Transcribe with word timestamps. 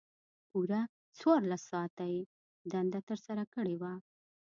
پوره 0.49 0.81
څوارلس 1.17 1.61
ساعته 1.71 2.05
یې 2.13 2.21
دنده 2.71 2.99
ترسره 3.09 3.43
کړې 3.53 3.75
وه. 3.81 3.93